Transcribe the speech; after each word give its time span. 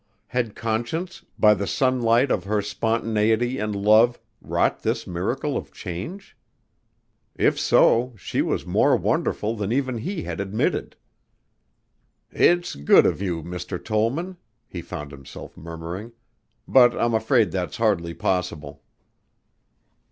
Had 0.29 0.55
Conscience, 0.55 1.23
by 1.37 1.53
the 1.53 1.67
sunlight 1.67 2.31
of 2.31 2.45
her 2.45 2.59
spontaneity 2.59 3.59
and 3.59 3.75
love 3.75 4.17
wrought 4.41 4.81
this 4.81 5.05
miracle 5.05 5.55
of 5.55 5.71
change? 5.71 6.35
If 7.35 7.59
so 7.59 8.15
she 8.17 8.41
was 8.41 8.65
more 8.65 8.97
wonderful 8.97 9.55
than 9.55 9.71
even 9.71 9.99
he 9.99 10.23
had 10.23 10.39
admitted. 10.39 10.95
"It's 12.31 12.73
good 12.73 13.05
of 13.05 13.21
you, 13.21 13.43
Mr. 13.43 13.77
Tollman," 13.77 14.37
he 14.67 14.81
found 14.81 15.11
himself 15.11 15.55
murmuring, 15.55 16.13
"but 16.67 16.99
I'm 16.99 17.13
afraid 17.13 17.51
that's 17.51 17.77
hardly 17.77 18.15
possible." 18.15 18.81